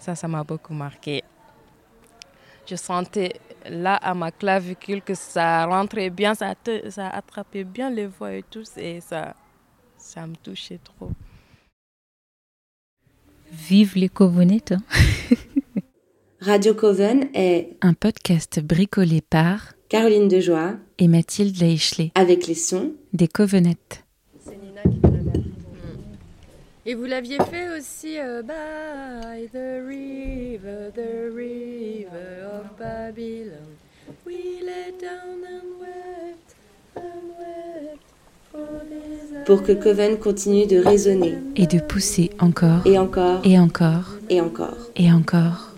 Ça, 0.00 0.16
ça 0.16 0.26
m'a 0.26 0.42
beaucoup 0.42 0.74
marqué. 0.74 1.22
Je 2.66 2.74
sentais 2.74 3.34
là 3.70 3.94
à 3.94 4.12
ma 4.12 4.32
clavicule 4.32 5.02
que 5.02 5.14
ça 5.14 5.66
rentrait 5.66 6.10
bien, 6.10 6.34
ça, 6.34 6.56
te, 6.56 6.90
ça 6.90 7.08
attrapait 7.08 7.62
bien 7.62 7.90
les 7.90 8.08
voix 8.08 8.32
et 8.34 8.42
tout, 8.42 8.64
et 8.76 9.00
ça, 9.00 9.36
ça 9.96 10.26
me 10.26 10.34
touchait 10.34 10.80
trop. 10.82 11.12
Vive 13.52 13.94
les 13.94 14.08
Covenants 14.08 14.58
Radio 16.44 16.74
Coven 16.74 17.28
est 17.32 17.70
un 17.80 17.94
podcast 17.94 18.60
bricolé 18.60 19.22
par 19.22 19.72
Caroline 19.88 20.28
Dejoie 20.28 20.74
et 20.98 21.08
Mathilde 21.08 21.58
Leichelet 21.58 22.12
avec 22.14 22.46
les 22.46 22.54
sons 22.54 22.92
des 23.14 23.28
Covenettes. 23.28 24.04
C'est 24.44 24.58
Nina 24.62 24.82
qui 24.82 25.00
me 25.06 25.24
l'a 25.24 25.32
Et 26.84 26.94
vous 26.94 27.06
l'aviez 27.06 27.38
fait 27.50 27.74
aussi 27.78 28.18
euh, 28.18 28.42
By 28.42 29.48
the 29.48 29.80
river, 29.88 30.90
the 30.94 31.32
river 31.34 32.44
of 32.52 32.76
Babylon. 32.78 33.78
We 34.26 34.60
lay 34.60 34.92
down 35.00 35.42
and 35.48 35.80
wept, 35.80 36.54
and 36.94 37.32
wept. 37.38 38.02
Pour 39.46 39.62
que 39.62 39.72
Coven 39.72 40.18
continue 40.18 40.66
de 40.66 40.76
résonner 40.76 41.38
et 41.56 41.66
de 41.66 41.78
pousser 41.78 42.32
encore 42.38 42.86
et 42.86 42.98
encore 42.98 43.40
et 43.44 43.58
encore 43.58 44.18
et 44.28 44.42
encore 44.42 44.90
et 44.94 45.10
encore. 45.10 45.73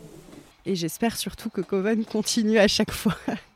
Et 0.67 0.75
j'espère 0.75 1.17
surtout 1.17 1.49
que 1.49 1.61
Coven 1.61 2.05
continue 2.05 2.59
à 2.59 2.67
chaque 2.67 2.91
fois. 2.91 3.17